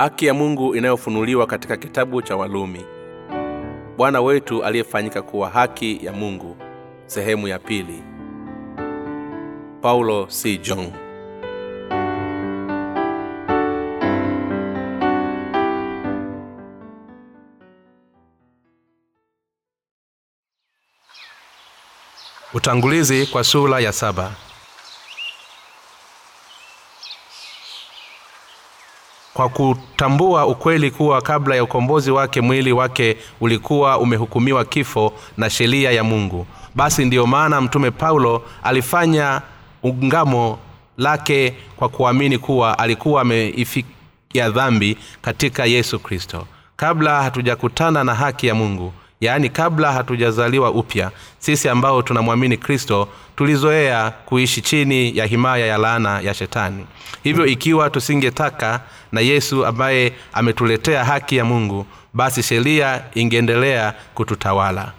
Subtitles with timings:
[0.00, 2.84] haki ya mungu inayofunuliwa katika kitabu cha walumi
[3.96, 6.56] bwana wetu aliyefanyika kuwa haki ya mungu
[7.06, 8.02] sehemu ya pili.
[9.82, 10.58] Paulo c.
[10.58, 10.92] John.
[22.54, 24.32] Utangulizi kwa sura ya saba
[29.34, 35.90] kwa kutambua ukweli kuwa kabla ya ukombozi wake mwili wake ulikuwa umehukumiwa kifo na sheria
[35.90, 36.46] ya mungu.
[36.74, 39.42] Basi ndiyo maana mtume paulo alifanya
[39.82, 40.58] ungamo
[40.98, 46.46] lake kwa kuamini kuwa alikuwa ameifikia dhambi katika yesu kristo.
[46.76, 54.10] Kabla hatujakutana na haki ya mungu yaani kabla hatujazaliwa upya sisi ambao tunamwamini kristo tulizoea
[54.10, 56.86] kuishi chini ya himaya ya laana ya shetani.
[57.22, 58.80] Hivyo ikiwa tusingetaka
[59.12, 64.92] na yesu ambaye ametuletea haki ya mungu basi sheria ingeendelea kututawala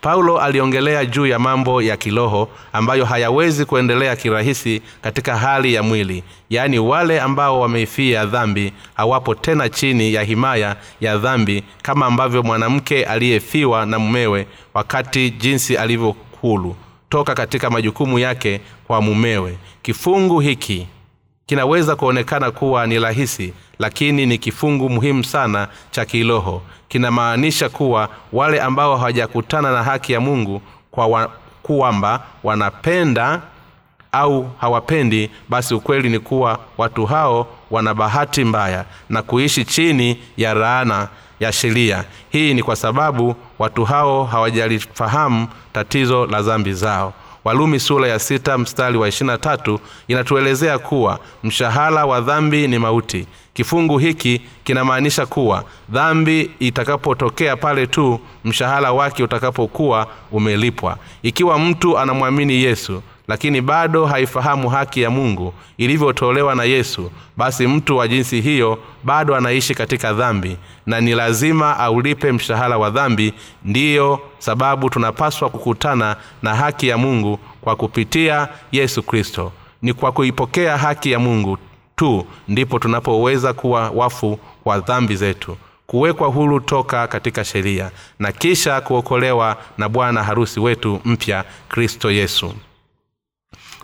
[0.00, 6.22] paulo aliongelea juu ya mambo ya kiroho ambayo hayawezi kuendelea kirahisi katika hali ya mwili
[6.50, 13.04] yaani wale ambao wameifia dhambi hawapo tena chini ya himaya ya dhambi kama ambavyo mwanamke
[13.04, 16.76] aliyefiwa na mumewe wakati jinsi alivyohulu
[17.08, 19.58] toka katika majukumu yake kwa mumewe.
[19.82, 20.86] Kifungu hiki
[21.46, 28.60] kinaweza kuonekana kuwa ni rahisi lakini ni kifungu muhimu sana cha kiroho kinamaanisha kuwa wale
[28.60, 31.30] ambao hawajakutana na haki ya mungu kwa wa,
[31.62, 33.40] kwamba wanapenda
[34.12, 40.54] au hawapendi basi ukweli ni kuwa watu hao wana bahati mbaya na kuishi chini ya
[40.54, 41.08] raana
[41.40, 42.04] ya sheria.
[42.30, 47.12] Hii ni kwa sababu watu hao hawajalifahamu tatizo la dhambi zao.
[47.44, 53.26] Walumi sura ya sita mstari wa ishirina tatu inatuelezea kuwa mshahara wa dhambi ni mauti
[53.58, 60.98] kifungu hiki kinamaanisha kuwa dhambi itakapotokea pale tu mshahara wake utakapokuwa umelipwa.
[61.22, 67.96] Ikiwa mtu anamwamini yesu lakini bado haifahamu haki ya mungu ilivyotolewa na yesu basi mtu
[67.96, 70.56] wa jinsi hiyo bado anaishi katika dhambi.
[70.86, 73.32] Na ni lazima aulipe mshahara wa dhambi
[73.64, 79.52] ndiyo sababu tunapaswa kukutana na haki ya mungu kwa kupitia yesu kristo.
[79.82, 81.58] Ni kwa kuipokea haki ya mungu
[81.98, 85.56] tu ndipo tunapoweza kuwa wafu kwa dhambi zetu.
[85.86, 92.54] Kuwekwa huru toka katika sheria na kisha kuokolewa na bwana harusi wetu mpya kristo yesu.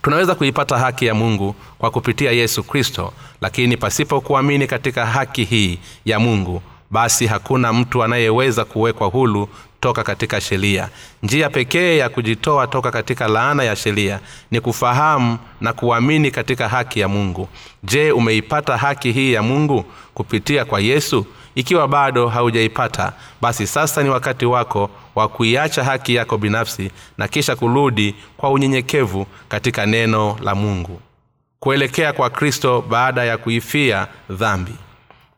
[0.03, 5.79] Tunaweza kuipata haki ya mungu kwa kupitia yesu kristo lakini pasipo kuamini katika haki hii
[6.05, 9.49] ya mungu basi hakuna mtu anayeweza kuwekwa hulu
[9.84, 10.89] toka katika sheria.
[11.22, 17.00] Njia pekee ya kujitoa toka katika laana ya sheria ni kufahamu na kuamini katika haki
[17.00, 17.49] ya mungu.
[17.83, 19.84] Je umeipata haki hii ya mungu?
[20.15, 21.27] Kupitia kwa yesu?
[21.55, 27.56] Ikiwa bado haujaipata basi sasa ni wakati wako wa kuiacha haki yako binafsi na kisha
[27.56, 31.00] kurudi kwa unyenyekevu katika neno la mungu.
[31.61, 34.73] Kuelekea kwa kristo baada ya kuifia dhambi.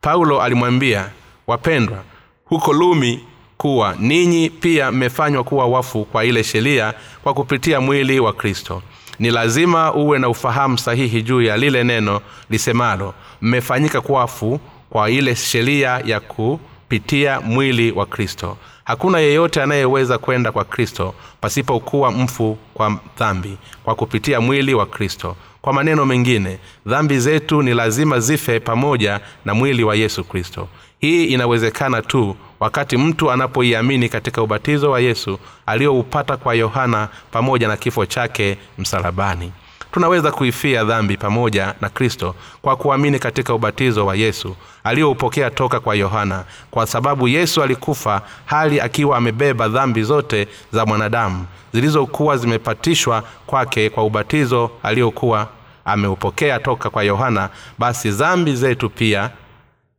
[0.01, 1.11] Paulo alimwambia
[1.47, 2.03] wapendwa
[2.45, 3.25] huko lumi
[3.57, 8.83] kuwa ninyi pia mmefanywa kuwa wafu kwa ile sheria kwa kupitia mwili wa kristo.
[9.19, 15.35] Ni lazima uwe na ufahamu sahihi juu ya lile neno lisemalo mmefanyika kwafu kwa ile
[15.37, 18.57] sheria ya kupitia mwili wa kristo.
[18.85, 25.37] Hakuna yeyote anayeweza kwenda kwa kristo pasipokuwa mfu kwa dhambi kwa kupitia mwili wa kristo.
[25.63, 30.69] Kwa maneno mengine dhambi zetu ni lazima zife pamoja na mwili wa yesu kristo
[30.99, 37.77] hii inawezekana tu wakati mtu anapoiamini katika ubatizo wa yesu aliyoupata kwa yohana pamoja na
[37.77, 39.53] kifo chake msalabani.
[39.93, 45.95] Tunaweza kuifia dhambi pamoja na kristo kwa kuamini katika ubatizo wa yesu aliyoupokea toka kwa
[45.95, 53.91] yohana kwa sababu yesu alikufa hali akiwa amebeba dhambi zote za mwanadamu zilizokuwa zimepatishwa kwake
[53.91, 55.49] kwa ubatizo aliyokuwa
[55.85, 57.49] ameupokea toka kwa yohana.
[57.79, 59.31] Basi dhambi zetu pia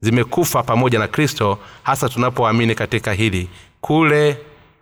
[0.02, 3.50] zimekufa pamoja na kristo hasa tunapoamini katika hili.
[3.82, 4.38] Kule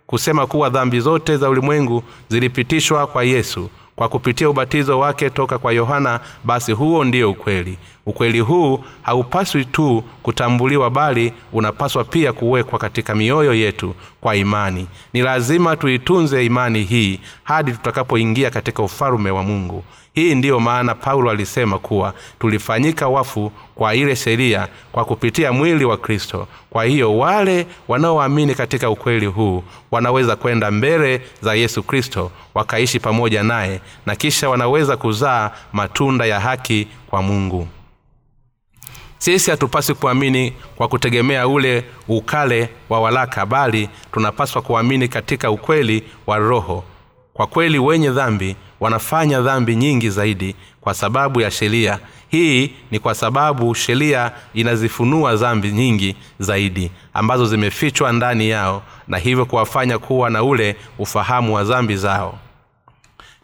[0.06, 5.72] kusema kuwa dhambi zote za ulimwengu zilipitishwa kwa yesu kwa kupitia ubatizo wake toka kwa
[5.72, 13.14] yohana basi huo ndio ukweli ukweli huu haupaswi tu kutambuliwa bali unapaswa pia kuwekwa katika
[13.14, 14.86] mioyo yetu kwa imani.
[15.12, 19.84] Ni lazima tuitunze imani hii hadi tutakapoingia katika ufalume wa mungu.
[20.12, 25.96] Hii ndiyo maana paulo alisema kuwa tulifanyika wafu kwa ile sheria kwa kupitia mwili wa
[25.96, 26.48] kristo.
[26.70, 33.42] Kwa hiyo wale wanaoamini katika ukweli huu wanaweza kwenda mbele za yesu kristo wakaishi pamoja
[33.42, 37.68] naye na kisha wanaweza kuzaa matunda ya haki kwa mungu
[39.18, 46.38] sisi hatupaswi kuamini kwa kutegemea ule ukale wa walaka bali tunapaswa kuamini katika ukweli wa
[46.38, 46.84] roho.
[47.34, 51.98] Kwa kweli wenye dhambi wanafanya dhambi nyingi zaidi kwa sababu ya sheria.
[52.28, 59.44] Hii ni kwa sababu sheria inazifunua dhambi nyingi zaidi ambazo zimefichwa ndani yao na hivyo
[59.46, 62.38] kuwafanya kuwa na ule ufahamu wa dhambi zao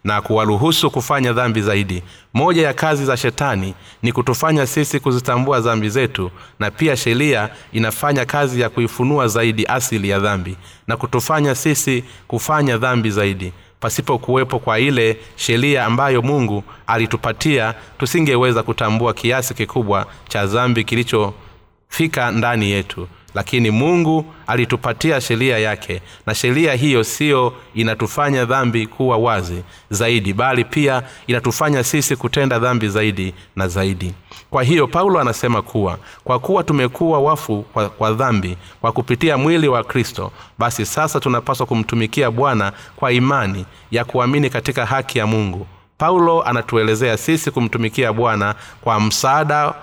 [0.03, 2.03] na kuwaruhusu kufanya dhambi zaidi.
[2.33, 8.25] Moja ya kazi za shetani ni kutufanya sisi kuzitambua dhambi zetu na pia sheria inafanya
[8.25, 10.57] kazi ya kuifunua zaidi asili ya dhambi
[10.87, 13.53] na kutufanya sisi kufanya dhambi zaidi.
[13.79, 22.31] Pasipo kuwepo kwa ile sheria ambayo mungu alitupatia tusingeweza kutambua kiasi kikubwa cha dhambi kilichofika
[22.31, 29.63] ndani yetu lakini mungu alitupatia sheria yake na sheria hiyo siyo inatufanya dhambi kuwa wazi
[29.89, 34.13] zaidi bali pia inatufanya sisi kutenda dhambi zaidi na zaidi.
[34.49, 39.67] Kwa hiyo paulo anasema kuwa kwa kuwa tumekuwa wafu kwa, kwa dhambi kwa kupitia mwili
[39.67, 45.67] wa kristo basi sasa tunapaswa kumtumikia bwana kwa imani ya kuamini katika haki ya mungu.
[45.97, 49.73] Paulo anatuelezea sisi kumtumikia bwana kwa msaada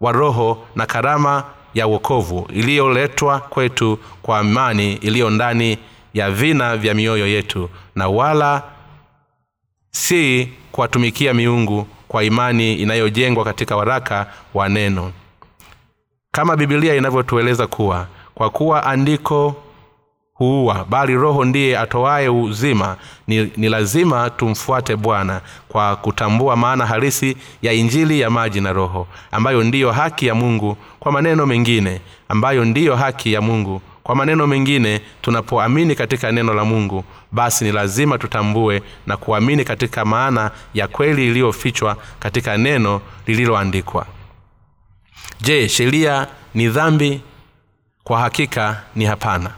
[0.00, 1.44] wa roho na karama
[1.74, 5.78] ya uokovu iliyoletwa kwetu kwa amani iliyo ndani
[6.14, 8.62] ya vina vya mioyo yetu na wala
[9.90, 15.12] si kuwatumikia miungu kwa imani inayojengwa katika waraka wa neno.
[16.32, 19.56] Kama bibilia inavyotueleza kuwa kwa kuwa andiko
[20.40, 22.96] huua bali roho ndiye atoaye uzima.
[23.26, 29.06] Ni, ni lazima tumfuate bwana kwa kutambua maana halisi ya injili ya maji na roho
[29.32, 34.46] ambayo ndiyo haki ya mungu kwa maneno mengine ambayo ndiyo haki ya mungu kwa maneno
[34.46, 35.00] mengine.
[35.22, 41.26] Tunapoamini katika neno la mungu basi ni lazima tutambue na kuamini katika maana ya kweli
[41.26, 44.06] iliyofichwa katika neno lililoandikwa.
[45.40, 47.20] Je sheria ni dhambi?
[48.04, 49.50] Kwa hakika ni hapana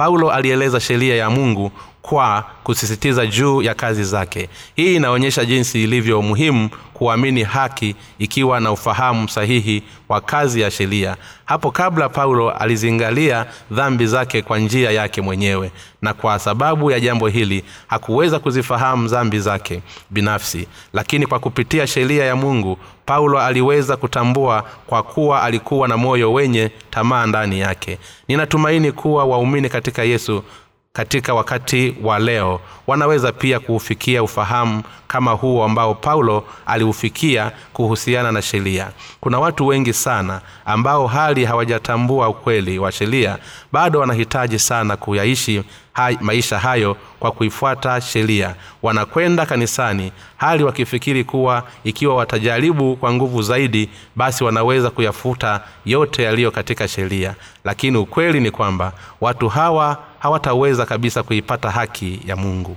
[0.00, 4.48] paulo alieleza sheria ya mungu kwa kusisitiza juu ya kazi zake.
[4.76, 11.16] Hii inaonyesha jinsi ilivyo muhimu kuamini haki ikiwa na ufahamu sahihi wa kazi ya sheria.
[11.44, 15.70] Hapo kabla paulo alizingalia dhambi zake kwa njia yake mwenyewe
[16.02, 20.66] na kwa sababu ya jambo hili hakuweza kuzifahamu dhambi zake binafsi.
[20.92, 26.70] Lakini kwa kupitia sheria ya mungu paulo aliweza kutambua kwa kuwa alikuwa na moyo wenye
[26.90, 27.98] tamaa ndani yake.
[28.28, 30.42] Ninatumaini kuwa waumini katika yesu
[30.92, 32.60] katika wakati wa leo.
[32.86, 38.88] Wanaweza pia kuufikia ufahamu kama huo ambao paulo aliufikia kuhusiana na sheria.
[39.20, 43.38] Kuna watu wengi sana ambao hali hawajatambua ukweli wa sheria
[43.72, 48.54] bado wanahitaji sana kuyaishi hai, maisha hayo kwa kuifuata sheria.
[48.82, 56.50] Wanakwenda kanisani hali wakifikiri kuwa ikiwa watajaribu kwa nguvu zaidi basi wanaweza kuyafuta yote yaliyo
[56.50, 57.34] katika sheria.
[57.64, 62.76] Lakini ukweli ni kwamba watu hawa hawataweza kabisa kuipata haki ya mungu.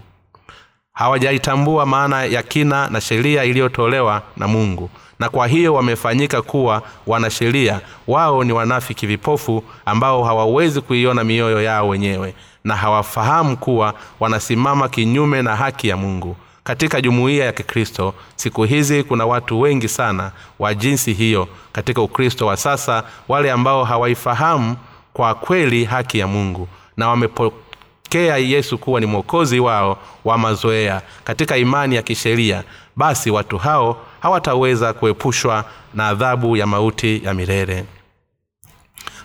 [0.94, 7.82] Hawajaitambua maana ya kina na sheria iliyotolewa na mungu na kwa hiyo wamefanyika kuwa wanasheria.
[8.08, 15.42] Wao ni wanafiki vipofu ambao hawawezi kuiona mioyo yao wenyewe na hawafahamu kuwa wanasimama kinyume
[15.42, 16.36] na haki ya mungu.
[16.64, 22.46] Katika jumuiya ya kikristo siku hizi kuna watu wengi sana wa jinsi hiyo katika ukristo
[22.48, 24.76] wa sasa wale ambao hawaifahamu
[25.14, 31.58] kwa kweli haki ya mungu na wamepokea yesu kuwa ni mwokozi wao wa mazoea katika
[31.58, 32.64] imani ya kisheria
[32.96, 37.86] basi watu hao hawataweza kuepushwa na adhabu ya mauti ya milele.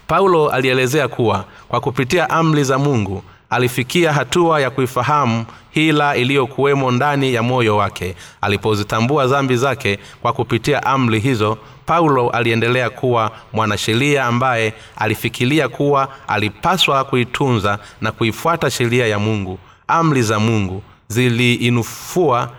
[0.06, 7.34] Paulo alielezea kuwa kwa kupitia amri za mungu alifikia hatua ya kuifahamu hila iliyokuwemo ndani
[7.34, 8.14] ya moyo wake.
[8.40, 17.04] Alipozitambua dhambi zake kwa kupitia amri hizo paulo aliendelea kuwa mwanasheria ambaye alifikiria kuwa alipaswa
[17.04, 19.58] kuitunza na kuifuata sheria ya mungu.
[19.88, 22.50] Amri za mungu ziliinufua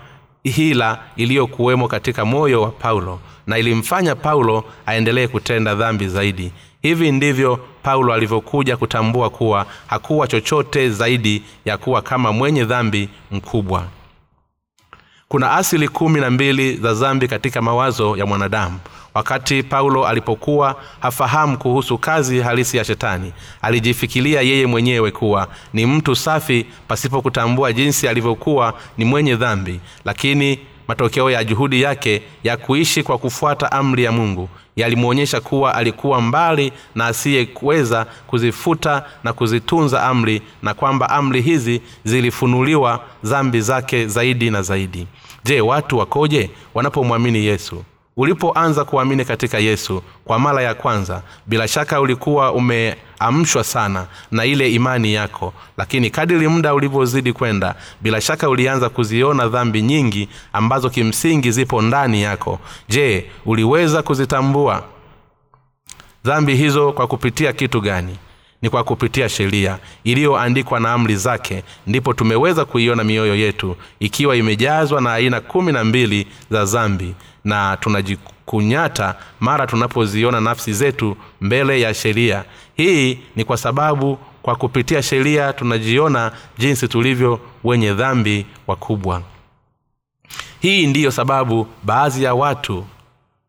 [0.44, 6.52] hila iliyokuwemo katika moyo wa paulo na ilimfanya paulo aendelee kutenda dhambi zaidi
[6.82, 13.88] hivi ndivyo paulo alivyokuja kutambua kuwa hakuwa chochote zaidi ya kuwa kama mwenye dhambi mkubwa.
[15.28, 18.80] Kuna asili kumi na mbili za dhambi katika mawazo ya mwanadamu.
[19.14, 26.16] Wakati paulo alipokuwa hafahamu kuhusu kazi halisi ya shetani alijifikiria yeye mwenyewe kuwa ni mtu
[26.16, 33.04] safi pasipo kutambua jinsi alivyokuwa ni mwenye dhambi lakini matokeo ya juhudi yake ya kuishi
[33.04, 40.42] kwa kufuata amri ya mungu yalimwonyesha kuwa alikuwa mbali na asiyeweza kuzifuta na kuzitunza amri
[40.64, 45.08] na kwamba amri hizi zilifunuliwa dhambi zake zaidi na zaidi.
[45.46, 47.84] Je watu wakoje wanapomwamini yesu
[48.20, 54.72] ulipoanza kuamini katika yesu kwa mara ya kwanza bila shaka ulikuwa umeamshwa sana na ile
[54.72, 55.54] imani yako.
[55.78, 62.22] Lakini kadiri muda ulivyozidi kwenda bila shaka ulianza kuziona dhambi nyingi ambazo kimsingi zipo ndani
[62.22, 62.60] yako.
[62.90, 64.84] Je uliweza kuzitambua?
[66.26, 68.18] Dhambi hizo kwa kupitia kitu gani?
[68.62, 75.02] Ni kwa kupitia sheria iliyoandikwa na amri zake ndipo tumeweza kuiona mioyo yetu ikiwa imejazwa
[75.02, 81.94] na aina kumi na mbili za zambi na tunajikunyata mara tunapoziona nafsi zetu mbele ya
[81.94, 82.44] sheria.
[82.76, 89.22] Hii ni kwa sababu kwa kupitia sheria tunajiona jinsi tulivyo wenye dhambi wakubwa.
[90.60, 92.86] Hii ndiyo sababu baadhi ya watu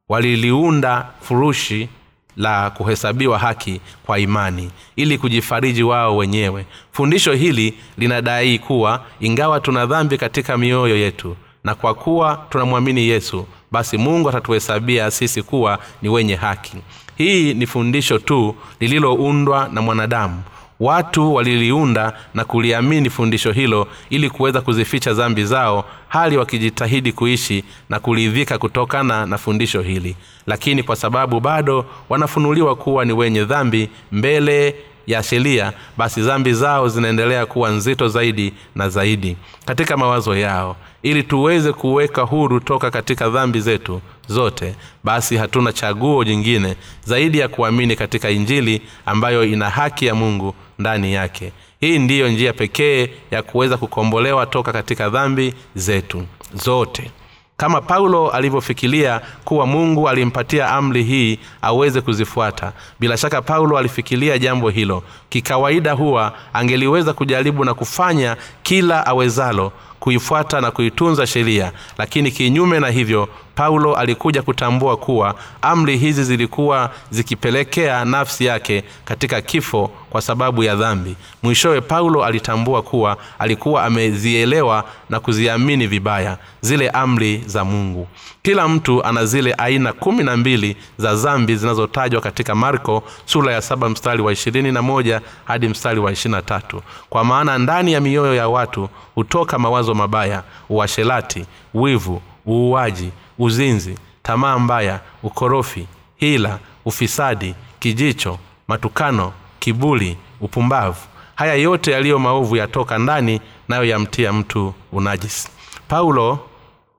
[0.08, 1.88] waliliunda furushi
[2.36, 6.66] la kuhesabiwa haki kwa imani ili kujifariji wao wenyewe.
[6.92, 13.46] Fundisho hili linadai kuwa ingawa tuna dhambi katika mioyo yetu na kwa kuwa tunamwamini yesu
[13.70, 16.76] basi mungu atatuhesabia sisi kuwa ni wenye haki.
[17.16, 20.42] Hii ni fundisho tu lililoundwa na mwanadamu.
[20.80, 28.00] Watu waliliunda na kuliamini fundisho hilo ili kuweza kuzificha dhambi zao hali wakijitahidi kuishi na
[28.00, 30.16] kuridhika kutokana na fundisho hili.
[30.46, 34.74] Lakini kwa sababu bado wanafunuliwa kuwa ni wenye dhambi mbele
[35.06, 40.76] ya sheria basi dhambi zao zinaendelea kuwa nzito zaidi na zaidi katika mawazo yao.
[41.02, 47.48] Ili tuweze kuweka huru toka katika dhambi zetu zote basi hatuna chaguo jingine zaidi ya
[47.48, 51.52] kuamini katika injili ambayo ina haki ya mungu ndani yake.
[51.80, 56.22] Hii ndiyo njia pekee ya kuweza kukombolewa toka katika dhambi zetu
[56.54, 57.10] zote.
[57.56, 62.72] Kama paulo alivyofikiria kuwa mungu alimpatia amri hii aweze kuzifuata.
[63.00, 65.02] Bila shaka paulo alifikiria jambo hilo.
[65.28, 71.72] Kikawaida huwa angeliweza kujaribu na kufanya kila awezalo kuifuata na kuitunza sheria.
[71.98, 79.40] Lakini kinyume na hivyo paulo alikuja kutambua kuwa amri hizi zilikuwa zikipelekea nafsi yake katika
[79.40, 81.16] kifo kwa sababu ya dhambi.
[81.42, 88.08] Mwishowe paulo alitambua kuwa alikuwa amezielewa na kuziamini vibaya zile amri za mungu.
[88.42, 93.62] Kila mtu ana zile aina kumi na mbili za zambi zinazotajwa katika marko sura ya
[93.62, 96.82] saba mstari wa ishirini na moja hadi mstari wa ishirina tatu.
[97.10, 104.58] Kwa maana ndani ya mioyo ya watu hutoka mawazo mabaya uashelati wivu uuaji uzinzi tamaa
[104.58, 111.00] mbaya ukorofi hila ufisadi kijicho matukano kibuli upumbavu.
[111.34, 115.48] Haya yote yaliyo maovu yatoka ndani nayo yamtia mtu unajisi.
[115.88, 116.38] Paulo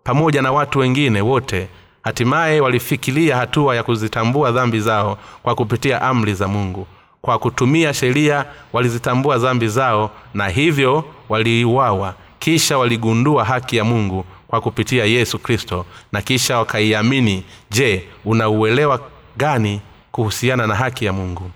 [0.04, 1.68] pamoja na watu wengine wote
[2.04, 6.88] hatimaye walifikiria hatua ya kuzitambua dhambi zao kwa kupitia amri za mungu.
[7.22, 14.62] Kwa kutumia sheria walizitambua dhambi zao na hivyo waliiwawa kisha waligundua haki ya mungu kwa
[14.62, 17.44] kupitia yesu kristo na kisha wakaiamini.
[17.72, 19.00] Je unauelewa
[19.38, 19.82] gani
[20.12, 21.52] kuhusiana na haki ya mungu?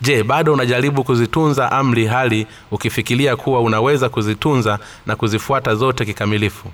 [0.00, 6.68] Je bado unajaribu kuzitunza amri hali ukifikiria kuwa unaweza kuzitunza na kuzifuata zote kikamilifu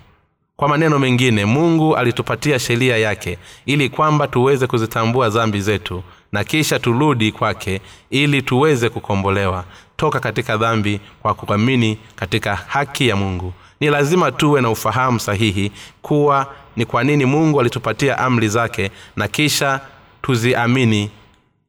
[0.60, 6.02] kwa maneno mengine mungu alitupatia sheria yake ili kwamba tuweze kuzitambua dhambi zetu
[6.32, 9.64] na kisha turudi kwake ili tuweze kukombolewa.
[9.96, 13.52] Toka katika dhambi kwa kuamini katika haki ya mungu.
[13.80, 19.28] Ni lazima tuwe na ufahamu sahihi kuwa ni kwa nini mungu alitupatia amri zake na
[19.28, 19.80] kisha
[20.22, 21.10] tuziamini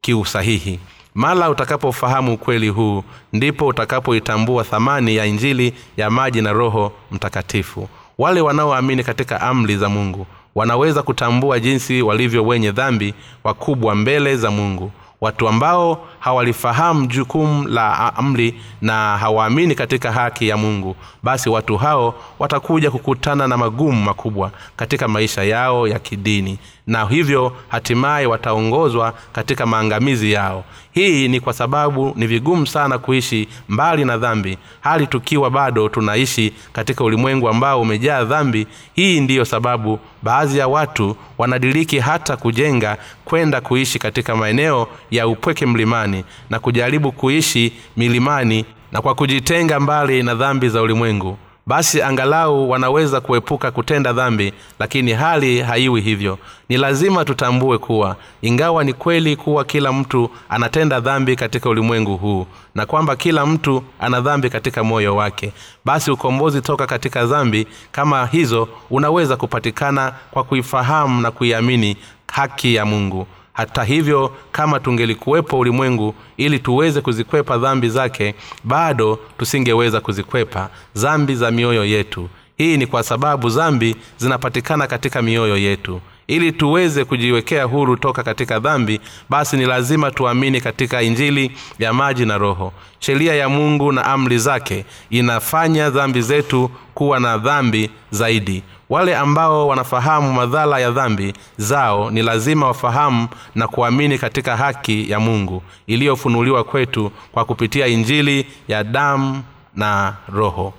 [0.02, 0.80] kiusahihi.
[1.16, 7.90] Mara utakapofahamu ukweli huu ndipo utakapoitambua thamani ya injili ya maji na roho mtakatifu
[8.22, 10.26] wale wanaoamini katika amri za mungu
[10.56, 13.14] wanaweza kutambua jinsi walivyo wenye dhambi
[13.44, 14.92] wakubwa mbele za mungu.
[15.22, 22.16] Watu ambao hawalifahamu jukumu la amri na hawaamini katika haki ya mungu basi watu hao
[22.40, 29.66] watakuja kukutana na magumu makubwa katika maisha yao ya kidini na hivyo hatimaye wataongozwa katika
[29.66, 30.64] maangamizi yao.
[30.92, 36.54] Hii ni kwa sababu ni vigumu sana kuishi mbali na dhambi hali tukiwa bado tunaishi
[36.74, 38.68] katika ulimwengu ambao umejaa dhambi.
[38.94, 45.66] Hii ndiyo sababu baadhi ya watu wanadiriki hata kujenga kwenda kuishi katika maeneo ya upweke
[45.66, 46.11] mlimani
[46.50, 51.38] na kujaribu kuishi milimani na kwa kujitenga mbali na dhambi za ulimwengu.
[51.66, 56.38] Basi angalau wanaweza kuepuka kutenda dhambi lakini hali haiwi hivyo.
[56.70, 62.48] Ni lazima tutambue kuwa ingawa ni kweli kuwa kila mtu anatenda dhambi katika ulimwengu huu
[62.76, 65.52] na kwamba kila mtu ana dhambi katika moyo wake
[65.86, 71.98] basi ukombozi toka katika dhambi kama hizo unaweza kupatikana kwa kuifahamu na kuiamini
[72.32, 80.02] haki ya mungu hata hivyo kama tungelikuwepo ulimwengu ili tuweze kuzikwepa dhambi zake bado tusingeweza
[80.02, 82.30] kuzikwepa zambi za mioyo yetu.
[82.58, 86.02] Hii ni kwa sababu zambi zinapatikana katika mioyo yetu.
[86.28, 92.26] Ili tuweze kujiwekea huru toka katika dhambi basi ni lazima tuamini katika injili ya maji
[92.26, 92.74] na roho.
[93.00, 99.68] Sheria ya mungu na amri zake inafanya dhambi zetu kuwa na dhambi zaidi wale ambao
[99.68, 106.64] wanafahamu madhara ya dhambi zao ni lazima wafahamu na kuamini katika haki ya mungu iliyofunuliwa
[106.64, 109.44] kwetu kwa kupitia injili ya damu
[109.76, 110.74] na roho.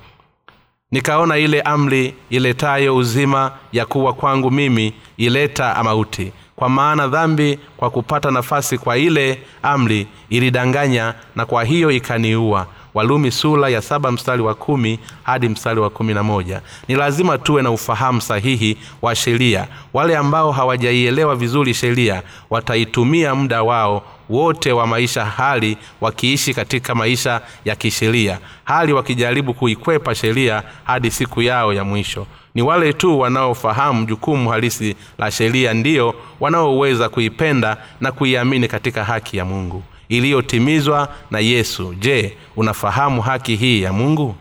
[0.91, 6.33] Nikaona ile amri iletayo uzima ya kuwa kwangu mimi ileta mauti.
[6.57, 13.31] Kwa maana dhambi kwa kupata nafasi kwa ile amri ilidanganya na kwa hiyo ikaniua walumi
[13.31, 16.61] sura ya saba mstari wa kumi hadi mstari wa kumi na moja.
[16.89, 19.67] Ni lazima tuwe na ufahamu sahihi wa sheria.
[19.93, 27.41] Wale ambao hawajaielewa vizuri sheria wataitumia muda wao wote wa maisha hali wakiishi katika maisha
[27.65, 28.39] ya kisheria.
[28.65, 32.27] Hali wakijaribu kuikwepa sheria hadi siku yao ya mwisho.
[32.55, 39.37] Ni wale tu wanaofahamu jukumu halisi la sheria ndiyo wanaoweza kuipenda na kuiamini katika haki
[39.37, 39.83] ya mungu
[40.17, 41.95] iliyotimizwa na yesu.
[41.95, 44.35] Je unafahamu haki hii ya mungu?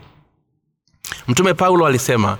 [1.28, 2.38] Mtume paulo alisema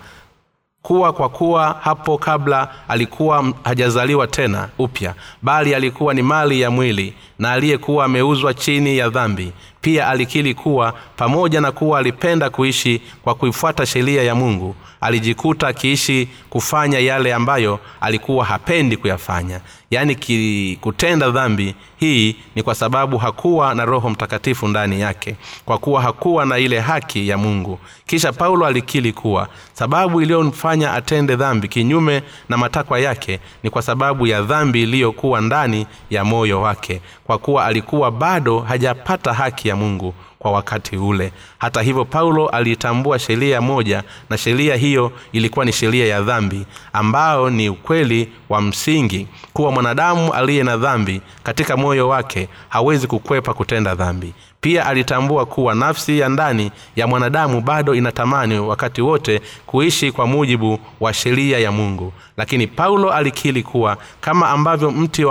[0.83, 7.15] kuwa kwa kuwa hapo kabla alikuwa hajazaliwa tena upya bali alikuwa ni mali ya mwili
[7.39, 13.35] na aliyekuwa ameuzwa chini ya dhambi pia alikili kuwa pamoja na kuwa alipenda kuishi kwa
[13.35, 19.61] kuifuata sheria ya mungu alijikuta akiishi kufanya yale ambayo alikuwa hapendi kuyafanya.
[19.91, 26.03] Yaani kutenda dhambi hii ni kwa sababu hakuwa na roho mtakatifu ndani yake kwa kuwa
[26.03, 27.79] hakuwa na ile haki ya mungu.
[28.07, 34.27] Kisha paulo alikili kuwa sababu iliyomfanya atende dhambi kinyume na matakwa yake ni kwa sababu
[34.27, 40.15] ya dhambi iliyokuwa ndani ya moyo wake kwa kuwa alikuwa bado hajapata haki ya mungu
[40.39, 46.07] kwa wakati ule hata hivyo paulo aliitambua sheria moja na sheria hiyo ilikuwa ni sheria
[46.07, 52.49] ya dhambi ambayo ni ukweli wa msingi kuwa mwanadamu aliye na dhambi katika moyo wake
[52.69, 54.35] hawezi kukwepa kutenda dhambi.
[54.61, 60.79] Pia alitambua kuwa nafsi ya ndani ya mwanadamu bado inatamani wakati wote kuishi kwa mujibu
[61.01, 62.13] wa sheria ya mungu.
[62.37, 65.25] Lakini paulo alikili kuwa kama ambavyo mti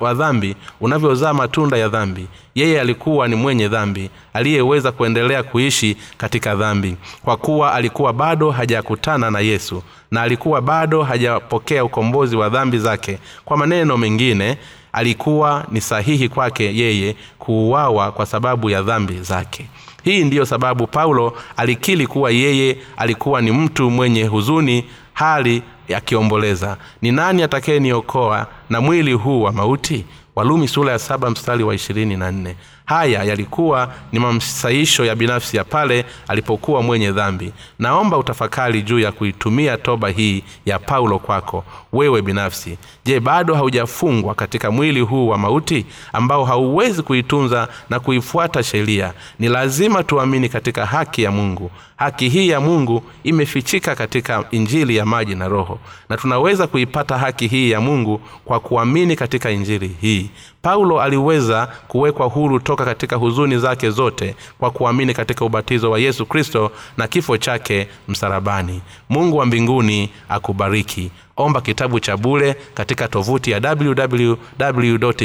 [0.00, 5.75] wa dhambi unavyozaa matunda ya dhambi yeye alikuwa ni mwenye dhambi aliyeweza kuendelea kuishi
[6.16, 6.96] katika dhambi.
[7.24, 13.18] Kwa kuwa alikuwa bado hajakutana na yesu na alikuwa bado hajapokea ukombozi wa dhambi zake.
[13.44, 14.58] Kwa maneno mengine
[14.92, 19.66] alikuwa ni sahihi kwake yeye kuuawa kwa sababu ya dhambi zake.
[20.04, 25.62] Hii ndiyo sababu paulo alikili kuwa yeye alikuwa ni mtu mwenye huzuni hali
[25.96, 30.04] akiomboleza ni nani atakayeniokoa na mwili huu wa mauti?
[30.36, 32.56] Walumi sura ya saba mstari wa ishirini na nne
[32.86, 37.52] haya yalikuwa ni mamsaisho ya binafsi ya pale alipokuwa mwenye dhambi.
[37.78, 42.78] Naomba utafakari juu ya kuitumia toba hii ya paulo kwako wewe binafsi.
[43.04, 49.12] Je bado haujafungwa katika mwili huu wa mauti ambao hauwezi kuitunza na kuifuata sheria?
[49.38, 51.70] Ni lazima tuamini katika haki ya mungu.
[51.96, 55.78] Haki hii ya mungu imefichika katika injili ya maji na roho.
[56.08, 60.30] Na tunaweza kuipata haki hii ya mungu kwa kuamini katika injili hii
[60.66, 66.26] paulo aliweza kuwekwa huru toka katika huzuni zake zote kwa kuamini katika ubatizo wa yesu
[66.26, 71.10] kristo na kifo chake msarabani mungu wa mbinguni akubariki.
[71.36, 74.34] Omba kitabu cha bule katika tovuti ya www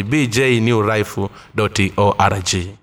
[0.03, 1.21] bjnewlife
[1.97, 2.80] org